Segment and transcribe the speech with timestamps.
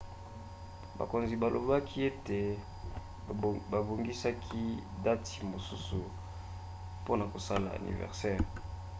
[0.99, 2.39] bakonzi balobaki ete
[3.71, 4.63] babongisaki
[5.05, 5.99] dati mosusu
[7.01, 8.45] mpona kosala aniversere